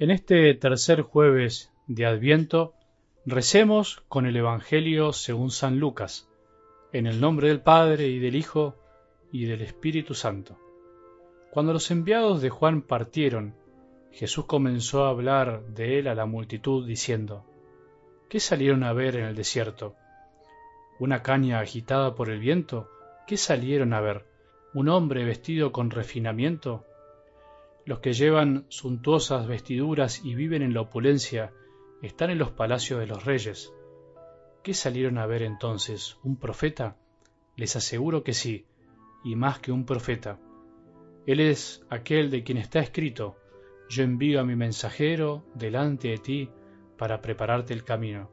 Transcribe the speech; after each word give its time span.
En 0.00 0.10
este 0.10 0.54
tercer 0.54 1.02
jueves 1.02 1.74
de 1.86 2.06
Adviento, 2.06 2.72
recemos 3.26 4.02
con 4.08 4.24
el 4.24 4.34
Evangelio 4.34 5.12
según 5.12 5.50
San 5.50 5.78
Lucas, 5.78 6.26
en 6.94 7.06
el 7.06 7.20
nombre 7.20 7.48
del 7.48 7.60
Padre 7.60 8.08
y 8.08 8.18
del 8.18 8.34
Hijo 8.34 8.76
y 9.30 9.44
del 9.44 9.60
Espíritu 9.60 10.14
Santo. 10.14 10.56
Cuando 11.50 11.74
los 11.74 11.90
enviados 11.90 12.40
de 12.40 12.48
Juan 12.48 12.80
partieron, 12.80 13.54
Jesús 14.10 14.46
comenzó 14.46 15.04
a 15.04 15.10
hablar 15.10 15.66
de 15.66 15.98
él 15.98 16.08
a 16.08 16.14
la 16.14 16.24
multitud 16.24 16.86
diciendo, 16.86 17.44
¿Qué 18.30 18.40
salieron 18.40 18.84
a 18.84 18.94
ver 18.94 19.16
en 19.16 19.26
el 19.26 19.36
desierto? 19.36 19.96
¿Una 20.98 21.22
caña 21.22 21.60
agitada 21.60 22.14
por 22.14 22.30
el 22.30 22.38
viento? 22.38 22.88
¿Qué 23.26 23.36
salieron 23.36 23.92
a 23.92 24.00
ver? 24.00 24.24
¿Un 24.72 24.88
hombre 24.88 25.26
vestido 25.26 25.72
con 25.72 25.90
refinamiento? 25.90 26.86
Los 27.90 27.98
que 27.98 28.12
llevan 28.12 28.66
suntuosas 28.68 29.48
vestiduras 29.48 30.24
y 30.24 30.36
viven 30.36 30.62
en 30.62 30.74
la 30.74 30.82
opulencia 30.82 31.52
están 32.02 32.30
en 32.30 32.38
los 32.38 32.52
palacios 32.52 33.00
de 33.00 33.08
los 33.08 33.24
reyes. 33.24 33.72
¿Qué 34.62 34.74
salieron 34.74 35.18
a 35.18 35.26
ver 35.26 35.42
entonces? 35.42 36.16
¿Un 36.22 36.36
profeta? 36.36 36.96
Les 37.56 37.74
aseguro 37.74 38.22
que 38.22 38.32
sí, 38.32 38.64
y 39.24 39.34
más 39.34 39.58
que 39.58 39.72
un 39.72 39.86
profeta. 39.86 40.38
Él 41.26 41.40
es 41.40 41.84
aquel 41.90 42.30
de 42.30 42.44
quien 42.44 42.58
está 42.58 42.78
escrito, 42.78 43.36
yo 43.88 44.04
envío 44.04 44.38
a 44.38 44.44
mi 44.44 44.54
mensajero 44.54 45.44
delante 45.56 46.10
de 46.10 46.18
ti 46.18 46.48
para 46.96 47.20
prepararte 47.20 47.74
el 47.74 47.82
camino. 47.82 48.30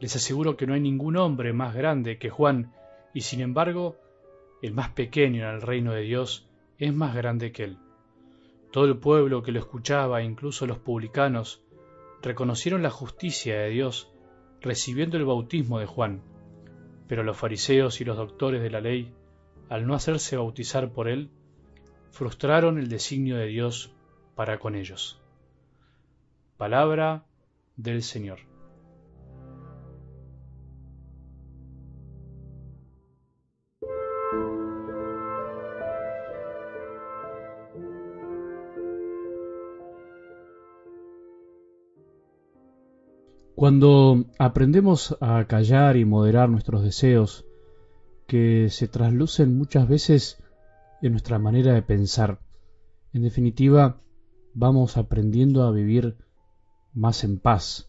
Les 0.00 0.16
aseguro 0.16 0.56
que 0.56 0.66
no 0.66 0.74
hay 0.74 0.80
ningún 0.80 1.16
hombre 1.18 1.52
más 1.52 1.72
grande 1.72 2.18
que 2.18 2.30
Juan, 2.30 2.72
y 3.14 3.20
sin 3.20 3.42
embargo, 3.42 3.96
el 4.60 4.72
más 4.72 4.88
pequeño 4.88 5.44
en 5.44 5.54
el 5.54 5.62
reino 5.62 5.92
de 5.92 6.02
Dios 6.02 6.48
es 6.78 6.92
más 6.92 7.14
grande 7.14 7.52
que 7.52 7.62
él. 7.62 7.78
Todo 8.72 8.86
el 8.86 8.96
pueblo 8.96 9.42
que 9.42 9.52
lo 9.52 9.58
escuchaba, 9.58 10.22
incluso 10.22 10.66
los 10.66 10.78
publicanos, 10.78 11.62
reconocieron 12.22 12.82
la 12.82 12.88
justicia 12.88 13.58
de 13.58 13.68
Dios 13.68 14.10
recibiendo 14.62 15.18
el 15.18 15.26
bautismo 15.26 15.78
de 15.78 15.84
Juan. 15.84 16.22
Pero 17.06 17.22
los 17.22 17.36
fariseos 17.36 18.00
y 18.00 18.04
los 18.06 18.16
doctores 18.16 18.62
de 18.62 18.70
la 18.70 18.80
ley, 18.80 19.12
al 19.68 19.86
no 19.86 19.94
hacerse 19.94 20.38
bautizar 20.38 20.90
por 20.90 21.08
él, 21.08 21.30
frustraron 22.12 22.78
el 22.78 22.88
designio 22.88 23.36
de 23.36 23.46
Dios 23.46 23.92
para 24.34 24.58
con 24.58 24.74
ellos. 24.74 25.20
Palabra 26.56 27.26
del 27.76 28.02
Señor. 28.02 28.51
Cuando 43.62 44.24
aprendemos 44.40 45.16
a 45.20 45.44
callar 45.44 45.96
y 45.96 46.04
moderar 46.04 46.48
nuestros 46.48 46.82
deseos, 46.82 47.44
que 48.26 48.68
se 48.70 48.88
traslucen 48.88 49.56
muchas 49.56 49.86
veces 49.86 50.42
en 51.00 51.12
nuestra 51.12 51.38
manera 51.38 51.72
de 51.72 51.82
pensar, 51.82 52.40
en 53.12 53.22
definitiva, 53.22 54.00
vamos 54.52 54.96
aprendiendo 54.96 55.62
a 55.62 55.70
vivir 55.70 56.16
más 56.92 57.22
en 57.22 57.38
paz, 57.38 57.88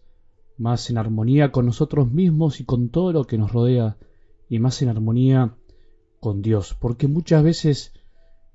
más 0.60 0.92
en 0.92 1.00
armonía 1.00 1.52
con 1.52 1.66
nosotros 1.66 2.12
mismos 2.12 2.60
y 2.60 2.66
con 2.66 2.90
todo 2.90 3.12
lo 3.12 3.24
que 3.24 3.40
nos 3.40 3.52
rodea, 3.52 3.98
y 4.50 4.60
más 4.60 4.80
en 4.84 4.90
armonía 4.90 5.56
con 6.20 6.44
Dios, 6.44 6.78
porque 6.80 7.08
muchas 7.08 7.42
veces 7.42 7.94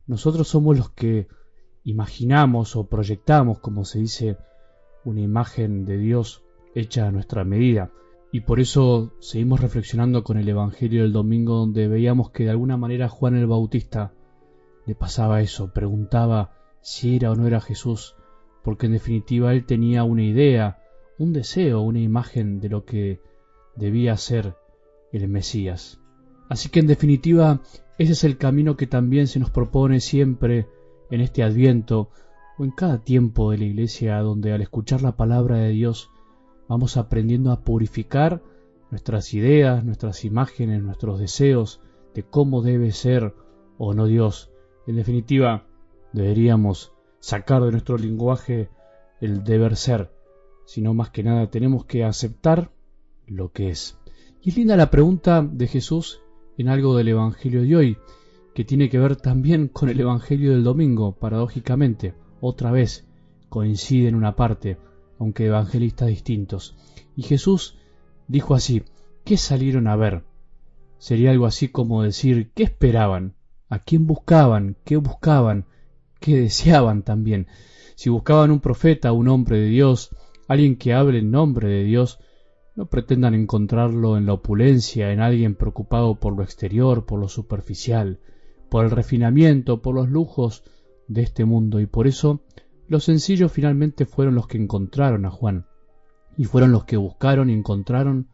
nosotros 0.06 0.46
somos 0.46 0.78
los 0.78 0.90
que 0.90 1.26
imaginamos 1.82 2.76
o 2.76 2.86
proyectamos, 2.86 3.58
como 3.58 3.84
se 3.84 3.98
dice, 3.98 4.36
una 5.04 5.20
imagen 5.20 5.84
de 5.84 5.98
Dios 5.98 6.44
hecha 6.74 7.06
a 7.06 7.10
nuestra 7.10 7.44
medida. 7.44 7.90
Y 8.30 8.40
por 8.40 8.60
eso 8.60 9.12
seguimos 9.20 9.60
reflexionando 9.60 10.22
con 10.22 10.36
el 10.36 10.48
Evangelio 10.48 11.02
del 11.02 11.12
domingo 11.12 11.54
donde 11.54 11.88
veíamos 11.88 12.30
que 12.30 12.44
de 12.44 12.50
alguna 12.50 12.76
manera 12.76 13.08
Juan 13.08 13.36
el 13.36 13.46
Bautista 13.46 14.12
le 14.86 14.94
pasaba 14.94 15.40
eso, 15.40 15.72
preguntaba 15.72 16.52
si 16.80 17.16
era 17.16 17.30
o 17.30 17.34
no 17.34 17.46
era 17.46 17.60
Jesús, 17.60 18.16
porque 18.62 18.86
en 18.86 18.92
definitiva 18.92 19.52
él 19.52 19.64
tenía 19.64 20.04
una 20.04 20.22
idea, 20.22 20.78
un 21.18 21.32
deseo, 21.32 21.80
una 21.80 22.00
imagen 22.00 22.60
de 22.60 22.68
lo 22.68 22.84
que 22.84 23.20
debía 23.76 24.16
ser 24.16 24.56
el 25.12 25.28
Mesías. 25.28 26.00
Así 26.48 26.68
que 26.68 26.80
en 26.80 26.86
definitiva 26.86 27.60
ese 27.98 28.12
es 28.12 28.24
el 28.24 28.38
camino 28.38 28.76
que 28.76 28.86
también 28.86 29.26
se 29.26 29.40
nos 29.40 29.50
propone 29.50 30.00
siempre 30.00 30.68
en 31.10 31.20
este 31.20 31.42
adviento 31.42 32.10
o 32.56 32.64
en 32.64 32.70
cada 32.70 33.02
tiempo 33.02 33.50
de 33.50 33.58
la 33.58 33.64
iglesia 33.64 34.18
donde 34.20 34.52
al 34.52 34.62
escuchar 34.62 35.02
la 35.02 35.16
palabra 35.16 35.56
de 35.58 35.70
Dios 35.70 36.10
vamos 36.68 36.96
aprendiendo 36.96 37.50
a 37.50 37.62
purificar 37.62 38.42
nuestras 38.90 39.34
ideas, 39.34 39.84
nuestras 39.84 40.24
imágenes, 40.24 40.82
nuestros 40.82 41.18
deseos 41.18 41.80
de 42.14 42.22
cómo 42.22 42.62
debe 42.62 42.92
ser 42.92 43.34
o 43.78 43.94
no 43.94 44.06
Dios. 44.06 44.50
En 44.86 44.96
definitiva, 44.96 45.66
deberíamos 46.12 46.92
sacar 47.20 47.62
de 47.62 47.72
nuestro 47.72 47.98
lenguaje 47.98 48.70
el 49.20 49.44
deber 49.44 49.76
ser, 49.76 50.10
sino 50.66 50.94
más 50.94 51.10
que 51.10 51.22
nada 51.22 51.50
tenemos 51.50 51.84
que 51.84 52.04
aceptar 52.04 52.70
lo 53.26 53.52
que 53.52 53.70
es. 53.70 53.98
Y 54.42 54.50
es 54.50 54.56
linda 54.56 54.76
la 54.76 54.90
pregunta 54.90 55.42
de 55.42 55.66
Jesús 55.66 56.20
en 56.56 56.68
algo 56.68 56.96
del 56.96 57.08
Evangelio 57.08 57.62
de 57.62 57.76
hoy, 57.76 57.98
que 58.54 58.64
tiene 58.64 58.88
que 58.88 58.98
ver 58.98 59.16
también 59.16 59.68
con 59.68 59.88
el 59.88 60.00
Evangelio 60.00 60.52
del 60.52 60.64
domingo, 60.64 61.12
paradójicamente. 61.12 62.14
Otra 62.40 62.70
vez 62.70 63.06
coincide 63.48 64.08
en 64.08 64.14
una 64.14 64.36
parte 64.36 64.78
aunque 65.18 65.46
evangelistas 65.46 66.08
distintos. 66.08 66.76
Y 67.16 67.22
Jesús 67.22 67.78
dijo 68.28 68.54
así, 68.54 68.82
¿qué 69.24 69.36
salieron 69.36 69.88
a 69.88 69.96
ver? 69.96 70.24
Sería 70.98 71.30
algo 71.30 71.46
así 71.46 71.68
como 71.68 72.02
decir, 72.02 72.50
¿qué 72.54 72.64
esperaban? 72.64 73.34
¿A 73.68 73.78
quién 73.80 74.06
buscaban? 74.06 74.76
¿Qué 74.84 74.96
buscaban? 74.96 75.66
¿Qué 76.20 76.36
deseaban 76.36 77.02
también? 77.02 77.46
Si 77.94 78.10
buscaban 78.10 78.50
un 78.50 78.60
profeta, 78.60 79.12
un 79.12 79.28
hombre 79.28 79.58
de 79.58 79.68
Dios, 79.68 80.10
alguien 80.46 80.76
que 80.76 80.94
hable 80.94 81.18
en 81.18 81.30
nombre 81.30 81.68
de 81.68 81.84
Dios, 81.84 82.18
no 82.74 82.86
pretendan 82.86 83.34
encontrarlo 83.34 84.16
en 84.16 84.26
la 84.26 84.34
opulencia, 84.34 85.12
en 85.12 85.20
alguien 85.20 85.56
preocupado 85.56 86.14
por 86.14 86.36
lo 86.36 86.42
exterior, 86.42 87.06
por 87.06 87.18
lo 87.18 87.28
superficial, 87.28 88.20
por 88.68 88.84
el 88.84 88.92
refinamiento, 88.92 89.82
por 89.82 89.94
los 89.94 90.08
lujos 90.08 90.62
de 91.08 91.22
este 91.22 91.44
mundo, 91.44 91.80
y 91.80 91.86
por 91.86 92.06
eso 92.06 92.42
los 92.88 93.04
sencillos 93.04 93.52
finalmente 93.52 94.06
fueron 94.06 94.34
los 94.34 94.46
que 94.46 94.58
encontraron 94.58 95.26
a 95.26 95.30
Juan, 95.30 95.66
y 96.36 96.44
fueron 96.44 96.72
los 96.72 96.84
que 96.84 96.96
buscaron 96.96 97.50
y 97.50 97.52
encontraron 97.52 98.28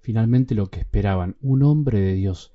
finalmente 0.00 0.54
lo 0.54 0.66
que 0.66 0.80
esperaban, 0.80 1.36
un 1.40 1.62
hombre 1.62 2.00
de 2.00 2.14
Dios. 2.14 2.52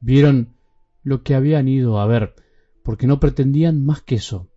Vieron 0.00 0.56
lo 1.02 1.22
que 1.22 1.34
habían 1.34 1.68
ido 1.68 2.00
a 2.00 2.06
ver, 2.06 2.34
porque 2.82 3.06
no 3.06 3.20
pretendían 3.20 3.84
más 3.84 4.02
que 4.02 4.16
eso. 4.16 4.48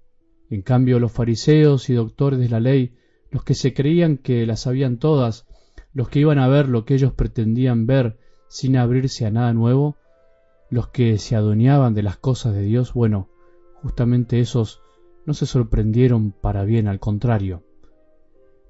En 0.50 0.62
cambio, 0.62 1.00
los 1.00 1.12
fariseos 1.12 1.90
y 1.90 1.94
doctores 1.94 2.40
de 2.40 2.50
la 2.50 2.60
ley, 2.60 2.96
los 3.30 3.44
que 3.44 3.56
se 3.56 3.74
creían 3.74 4.18
que 4.18 4.46
las 4.46 4.62
sabían 4.62 4.98
todas, 4.98 5.46
los 5.94 6.10
que 6.10 6.20
iban 6.20 6.40
a 6.40 6.48
ver 6.48 6.70
lo 6.70 6.86
que 6.86 6.96
ellos 6.96 7.14
pretendían 7.14 7.86
ver 7.86 8.18
sin 8.48 8.78
abrirse 8.78 9.26
a 9.26 9.32
nada 9.32 9.54
nuevo, 9.54 9.98
los 10.70 10.88
que 10.90 11.18
se 11.18 11.36
adueñaban 11.36 11.94
de 11.94 12.04
las 12.04 12.18
cosas 12.18 12.54
de 12.54 12.64
Dios, 12.64 12.94
bueno, 12.94 13.30
justamente 13.82 14.40
esos 14.40 14.83
no 15.26 15.34
se 15.34 15.46
sorprendieron 15.46 16.32
para 16.32 16.64
bien, 16.64 16.88
al 16.88 17.00
contrario. 17.00 17.64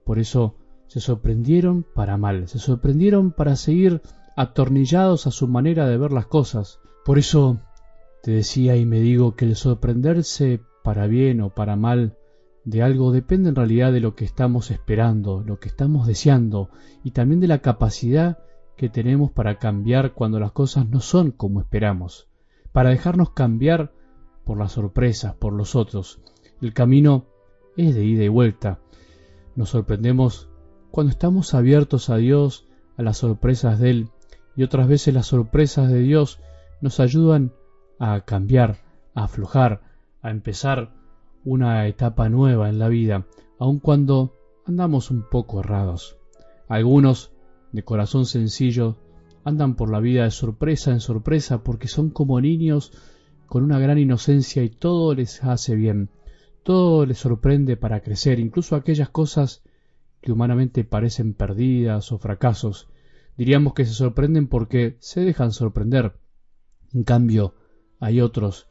Por 0.05 0.19
eso 0.19 0.55
se 0.87 0.99
sorprendieron 0.99 1.83
para 1.83 2.17
mal, 2.17 2.47
se 2.47 2.59
sorprendieron 2.59 3.31
para 3.31 3.55
seguir 3.55 4.01
atornillados 4.35 5.27
a 5.27 5.31
su 5.31 5.47
manera 5.47 5.87
de 5.87 5.97
ver 5.97 6.11
las 6.11 6.27
cosas. 6.27 6.79
Por 7.05 7.17
eso 7.17 7.59
te 8.21 8.31
decía 8.31 8.75
y 8.75 8.85
me 8.85 8.99
digo 8.99 9.35
que 9.35 9.45
el 9.45 9.55
sorprenderse 9.55 10.61
para 10.83 11.07
bien 11.07 11.41
o 11.41 11.49
para 11.49 11.75
mal 11.75 12.17
de 12.65 12.81
algo 12.81 13.11
depende 13.11 13.49
en 13.49 13.55
realidad 13.55 13.91
de 13.91 13.99
lo 13.99 14.15
que 14.15 14.25
estamos 14.25 14.71
esperando, 14.71 15.43
lo 15.45 15.59
que 15.59 15.67
estamos 15.67 16.07
deseando 16.07 16.69
y 17.03 17.11
también 17.11 17.39
de 17.41 17.47
la 17.47 17.59
capacidad 17.59 18.39
que 18.77 18.89
tenemos 18.89 19.31
para 19.31 19.59
cambiar 19.59 20.13
cuando 20.13 20.39
las 20.39 20.51
cosas 20.51 20.87
no 20.87 20.99
son 20.99 21.31
como 21.31 21.59
esperamos, 21.59 22.27
para 22.71 22.89
dejarnos 22.89 23.31
cambiar 23.31 23.91
por 24.45 24.57
las 24.57 24.73
sorpresas, 24.73 25.35
por 25.35 25.53
los 25.53 25.75
otros, 25.75 26.21
el 26.65 26.73
camino 26.73 27.25
es 27.75 27.93
de 27.93 28.05
ida 28.05 28.23
y 28.23 28.29
vuelta. 28.29 28.79
Nos 29.55 29.69
sorprendemos 29.69 30.49
cuando 30.91 31.11
estamos 31.11 31.53
abiertos 31.53 32.09
a 32.09 32.15
Dios, 32.17 32.65
a 32.97 33.01
las 33.01 33.17
sorpresas 33.17 33.79
de 33.79 33.89
Él, 33.89 34.09
y 34.55 34.63
otras 34.63 34.87
veces 34.87 35.13
las 35.13 35.27
sorpresas 35.27 35.91
de 35.91 35.99
Dios 35.99 36.39
nos 36.79 36.99
ayudan 36.99 37.51
a 37.99 38.21
cambiar, 38.21 38.77
a 39.13 39.25
aflojar, 39.25 39.81
a 40.21 40.29
empezar 40.29 40.93
una 41.43 41.85
etapa 41.87 42.29
nueva 42.29 42.69
en 42.69 42.79
la 42.79 42.87
vida, 42.87 43.25
aun 43.59 43.79
cuando 43.79 44.33
andamos 44.65 45.11
un 45.11 45.23
poco 45.29 45.59
errados. 45.59 46.17
Algunos, 46.69 47.31
de 47.73 47.83
corazón 47.83 48.25
sencillo, 48.25 48.95
andan 49.43 49.75
por 49.75 49.91
la 49.91 49.99
vida 49.99 50.23
de 50.23 50.31
sorpresa 50.31 50.91
en 50.91 51.01
sorpresa 51.01 51.63
porque 51.63 51.89
son 51.89 52.09
como 52.09 52.39
niños 52.39 52.93
con 53.47 53.63
una 53.63 53.79
gran 53.79 53.97
inocencia 53.97 54.63
y 54.63 54.69
todo 54.69 55.13
les 55.13 55.43
hace 55.43 55.75
bien 55.75 56.09
todo 56.63 57.05
le 57.05 57.13
sorprende 57.13 57.77
para 57.77 58.01
crecer, 58.01 58.39
incluso 58.39 58.75
aquellas 58.75 59.09
cosas 59.09 59.63
que 60.21 60.31
humanamente 60.31 60.83
parecen 60.83 61.33
perdidas 61.33 62.11
o 62.11 62.17
fracasos. 62.17 62.89
Diríamos 63.37 63.73
que 63.73 63.85
se 63.85 63.93
sorprenden 63.93 64.47
porque 64.47 64.97
se 64.99 65.21
dejan 65.21 65.51
sorprender. 65.51 66.13
En 66.93 67.03
cambio, 67.03 67.55
hay 67.99 68.21
otros 68.21 68.67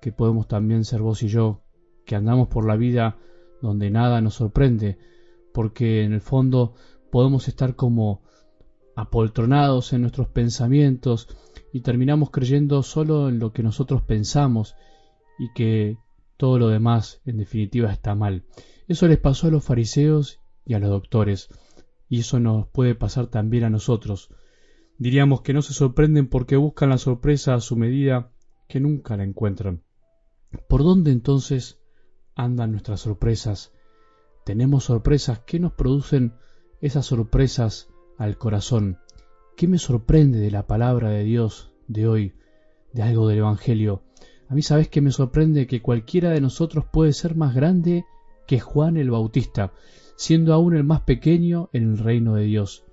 que 0.00 0.12
podemos 0.12 0.48
también 0.48 0.84
ser 0.84 1.02
vos 1.02 1.22
y 1.22 1.28
yo, 1.28 1.62
que 2.06 2.16
andamos 2.16 2.48
por 2.48 2.66
la 2.66 2.76
vida 2.76 3.18
donde 3.60 3.90
nada 3.90 4.20
nos 4.20 4.34
sorprende, 4.34 4.98
porque 5.52 6.04
en 6.04 6.12
el 6.12 6.20
fondo 6.20 6.74
podemos 7.10 7.48
estar 7.48 7.76
como 7.76 8.22
apoltronados 8.96 9.92
en 9.92 10.02
nuestros 10.02 10.28
pensamientos 10.28 11.28
y 11.72 11.80
terminamos 11.80 12.30
creyendo 12.30 12.82
solo 12.82 13.28
en 13.28 13.38
lo 13.38 13.52
que 13.52 13.62
nosotros 13.62 14.02
pensamos 14.02 14.76
y 15.38 15.52
que 15.52 15.98
todo 16.36 16.58
lo 16.58 16.68
demás 16.68 17.20
en 17.24 17.38
definitiva 17.38 17.92
está 17.92 18.14
mal. 18.14 18.44
Eso 18.88 19.08
les 19.08 19.18
pasó 19.18 19.48
a 19.48 19.50
los 19.50 19.64
fariseos 19.64 20.40
y 20.64 20.74
a 20.74 20.78
los 20.78 20.90
doctores, 20.90 21.48
y 22.08 22.20
eso 22.20 22.40
nos 22.40 22.68
puede 22.68 22.94
pasar 22.94 23.28
también 23.28 23.64
a 23.64 23.70
nosotros. 23.70 24.30
Diríamos 24.98 25.42
que 25.42 25.52
no 25.52 25.62
se 25.62 25.72
sorprenden 25.72 26.28
porque 26.28 26.56
buscan 26.56 26.90
la 26.90 26.98
sorpresa 26.98 27.54
a 27.54 27.60
su 27.60 27.76
medida 27.76 28.30
que 28.68 28.80
nunca 28.80 29.16
la 29.16 29.24
encuentran. 29.24 29.82
¿Por 30.68 30.82
dónde 30.82 31.10
entonces 31.10 31.78
andan 32.34 32.72
nuestras 32.72 33.00
sorpresas? 33.00 33.72
Tenemos 34.44 34.84
sorpresas. 34.84 35.40
¿Qué 35.40 35.58
nos 35.58 35.72
producen 35.72 36.34
esas 36.80 37.06
sorpresas 37.06 37.88
al 38.18 38.38
corazón? 38.38 38.98
¿Qué 39.56 39.66
me 39.66 39.78
sorprende 39.78 40.38
de 40.38 40.50
la 40.50 40.66
palabra 40.66 41.10
de 41.10 41.24
Dios 41.24 41.72
de 41.88 42.06
hoy, 42.06 42.34
de 42.92 43.02
algo 43.02 43.28
del 43.28 43.38
Evangelio? 43.38 44.02
A 44.48 44.54
mí 44.54 44.62
sabes 44.62 44.88
que 44.88 45.00
me 45.00 45.10
sorprende 45.10 45.66
que 45.66 45.82
cualquiera 45.82 46.30
de 46.30 46.40
nosotros 46.40 46.84
puede 46.92 47.12
ser 47.12 47.34
más 47.34 47.54
grande 47.54 48.04
que 48.46 48.60
Juan 48.60 48.96
el 48.96 49.10
Bautista, 49.10 49.72
siendo 50.16 50.52
aún 50.52 50.76
el 50.76 50.84
más 50.84 51.00
pequeño 51.02 51.70
en 51.72 51.92
el 51.92 51.98
reino 51.98 52.34
de 52.34 52.44
Dios. 52.44 52.84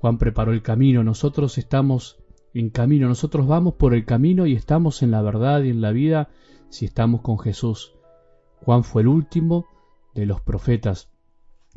Juan 0.00 0.18
preparó 0.18 0.52
el 0.52 0.62
camino, 0.62 1.04
nosotros 1.04 1.58
estamos 1.58 2.18
en 2.54 2.70
camino, 2.70 3.08
nosotros 3.08 3.46
vamos 3.46 3.74
por 3.74 3.94
el 3.94 4.06
camino 4.06 4.46
y 4.46 4.54
estamos 4.54 5.02
en 5.02 5.10
la 5.10 5.20
verdad 5.20 5.62
y 5.62 5.70
en 5.70 5.80
la 5.80 5.90
vida 5.90 6.30
si 6.70 6.86
estamos 6.86 7.20
con 7.20 7.38
Jesús. 7.38 7.92
Juan 8.62 8.82
fue 8.82 9.02
el 9.02 9.08
último 9.08 9.66
de 10.14 10.26
los 10.26 10.40
profetas. 10.40 11.10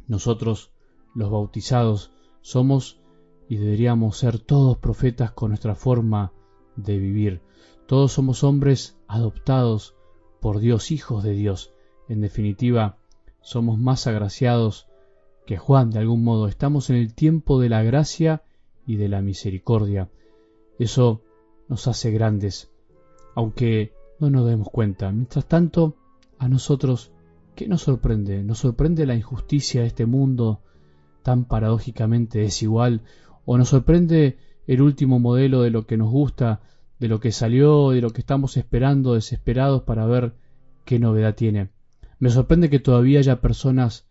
Nosotros, 0.07 0.71
los 1.13 1.29
bautizados, 1.29 2.11
somos 2.41 3.01
y 3.49 3.57
deberíamos 3.57 4.17
ser 4.17 4.39
todos 4.39 4.77
profetas 4.77 5.31
con 5.31 5.49
nuestra 5.49 5.75
forma 5.75 6.31
de 6.75 6.97
vivir. 6.97 7.41
Todos 7.85 8.13
somos 8.13 8.43
hombres 8.43 8.98
adoptados 9.09 9.95
por 10.39 10.59
Dios, 10.59 10.91
hijos 10.91 11.23
de 11.23 11.33
Dios. 11.33 11.73
En 12.07 12.21
definitiva, 12.21 12.97
somos 13.41 13.77
más 13.77 14.07
agraciados 14.07 14.87
que 15.45 15.57
Juan 15.57 15.89
de 15.89 15.99
algún 15.99 16.23
modo. 16.23 16.47
Estamos 16.47 16.89
en 16.89 16.95
el 16.95 17.13
tiempo 17.13 17.59
de 17.59 17.69
la 17.69 17.83
gracia 17.83 18.43
y 18.85 18.95
de 18.95 19.09
la 19.09 19.21
misericordia. 19.21 20.09
Eso 20.77 21.21
nos 21.67 21.87
hace 21.87 22.11
grandes, 22.11 22.71
aunque 23.35 23.93
no 24.19 24.29
nos 24.29 24.47
demos 24.47 24.69
cuenta. 24.69 25.11
Mientras 25.11 25.45
tanto, 25.47 25.95
a 26.37 26.47
nosotros, 26.47 27.11
¿qué 27.55 27.67
nos 27.67 27.81
sorprende? 27.81 28.43
¿Nos 28.43 28.59
sorprende 28.59 29.05
la 29.07 29.15
injusticia 29.15 29.81
de 29.81 29.87
este 29.87 30.05
mundo 30.05 30.61
tan 31.23 31.45
paradójicamente 31.45 32.39
desigual? 32.39 33.01
¿O 33.45 33.57
nos 33.57 33.69
sorprende 33.69 34.37
el 34.67 34.83
último 34.83 35.19
modelo 35.19 35.63
de 35.63 35.71
lo 35.71 35.87
que 35.87 35.97
nos 35.97 36.11
gusta, 36.11 36.61
de 36.99 37.07
lo 37.07 37.19
que 37.19 37.31
salió, 37.31 37.91
de 37.91 38.01
lo 38.01 38.09
que 38.11 38.21
estamos 38.21 38.57
esperando, 38.57 39.13
desesperados 39.13 39.83
para 39.83 40.05
ver 40.05 40.33
qué 40.85 40.99
novedad 40.99 41.35
tiene? 41.35 41.69
Me 42.19 42.29
sorprende 42.29 42.69
que 42.69 42.79
todavía 42.79 43.19
haya 43.19 43.41
personas 43.41 44.07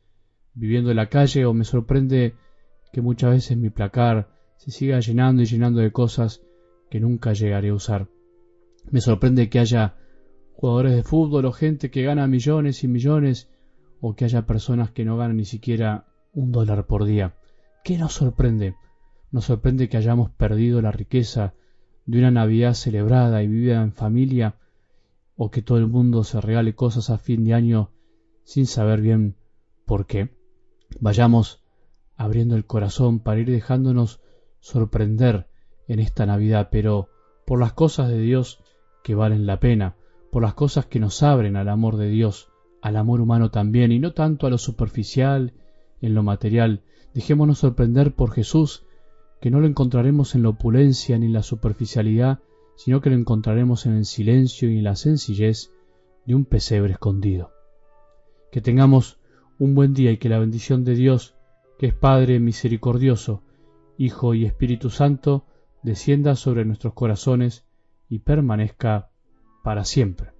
viviendo 0.54 0.90
en 0.90 0.96
la 0.96 1.08
calle 1.08 1.44
o 1.44 1.52
me 1.52 1.64
sorprende 1.64 2.34
que 2.92 3.02
muchas 3.02 3.30
veces 3.30 3.56
mi 3.56 3.70
placar 3.70 4.30
se 4.56 4.70
siga 4.70 5.00
llenando 5.00 5.42
y 5.42 5.44
llenando 5.44 5.80
de 5.80 5.92
cosas 5.92 6.42
que 6.90 7.00
nunca 7.00 7.32
llegaré 7.34 7.68
a 7.68 7.74
usar. 7.74 8.08
Me 8.90 9.00
sorprende 9.00 9.50
que 9.50 9.58
haya 9.58 9.96
jugadores 10.54 10.94
de 10.94 11.02
fútbol 11.02 11.44
o 11.44 11.52
gente 11.52 11.90
que 11.90 12.02
gana 12.02 12.26
millones 12.26 12.82
y 12.82 12.88
millones 12.88 13.50
o 14.00 14.16
que 14.16 14.24
haya 14.24 14.46
personas 14.46 14.90
que 14.90 15.04
no 15.04 15.16
ganan 15.16 15.36
ni 15.36 15.44
siquiera 15.44 16.06
un 16.32 16.50
dólar 16.50 16.86
por 16.86 17.04
día. 17.04 17.34
¿Qué 17.84 17.98
nos 17.98 18.14
sorprende? 18.14 18.74
Nos 19.30 19.44
sorprende 19.44 19.88
que 19.88 19.98
hayamos 19.98 20.30
perdido 20.30 20.80
la 20.80 20.90
riqueza 20.90 21.54
de 22.08 22.18
una 22.20 22.30
Navidad 22.30 22.72
celebrada 22.72 23.42
y 23.42 23.48
vivida 23.48 23.82
en 23.82 23.92
familia 23.92 24.54
o 25.36 25.50
que 25.50 25.60
todo 25.60 25.76
el 25.76 25.88
mundo 25.88 26.24
se 26.24 26.40
regale 26.40 26.74
cosas 26.74 27.10
a 27.10 27.18
fin 27.18 27.44
de 27.44 27.52
año 27.52 27.90
sin 28.44 28.66
saber 28.66 29.02
bien 29.02 29.36
por 29.84 30.06
qué. 30.06 30.34
Vayamos 31.00 31.62
abriendo 32.16 32.56
el 32.56 32.64
corazón 32.64 33.20
para 33.20 33.40
ir 33.40 33.50
dejándonos 33.50 34.22
sorprender 34.58 35.48
en 35.86 35.98
esta 35.98 36.24
Navidad, 36.24 36.70
pero 36.72 37.10
por 37.46 37.60
las 37.60 37.74
cosas 37.74 38.08
de 38.08 38.18
Dios 38.18 38.58
que 39.04 39.14
valen 39.14 39.44
la 39.44 39.60
pena, 39.60 39.96
por 40.32 40.40
las 40.40 40.54
cosas 40.54 40.86
que 40.86 41.00
nos 41.00 41.22
abren 41.22 41.56
al 41.56 41.68
amor 41.68 41.98
de 41.98 42.08
Dios, 42.08 42.48
al 42.80 42.96
amor 42.96 43.20
humano 43.20 43.50
también, 43.50 43.92
y 43.92 43.98
no 43.98 44.14
tanto 44.14 44.46
a 44.46 44.50
lo 44.50 44.56
superficial, 44.56 45.52
en 46.00 46.14
lo 46.14 46.22
material. 46.22 46.84
Dejémonos 47.12 47.58
sorprender 47.58 48.14
por 48.14 48.30
Jesús, 48.30 48.86
que 49.40 49.50
no 49.50 49.60
lo 49.60 49.66
encontraremos 49.66 50.34
en 50.34 50.42
la 50.42 50.50
opulencia 50.50 51.18
ni 51.18 51.26
en 51.26 51.32
la 51.32 51.42
superficialidad, 51.42 52.40
sino 52.76 53.00
que 53.00 53.10
lo 53.10 53.16
encontraremos 53.16 53.86
en 53.86 53.94
el 53.94 54.04
silencio 54.04 54.70
y 54.70 54.78
en 54.78 54.84
la 54.84 54.96
sencillez 54.96 55.72
de 56.26 56.34
un 56.34 56.44
pesebre 56.44 56.92
escondido. 56.92 57.52
Que 58.52 58.60
tengamos 58.60 59.18
un 59.58 59.74
buen 59.74 59.94
día 59.94 60.12
y 60.12 60.18
que 60.18 60.28
la 60.28 60.38
bendición 60.38 60.84
de 60.84 60.94
Dios, 60.94 61.34
que 61.78 61.86
es 61.86 61.94
Padre 61.94 62.40
misericordioso, 62.40 63.42
Hijo 63.96 64.34
y 64.34 64.44
Espíritu 64.44 64.90
Santo, 64.90 65.44
descienda 65.82 66.36
sobre 66.36 66.64
nuestros 66.64 66.94
corazones 66.94 67.64
y 68.08 68.20
permanezca 68.20 69.10
para 69.64 69.84
siempre. 69.84 70.37